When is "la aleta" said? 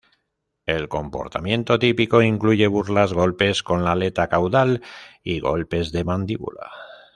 3.83-4.29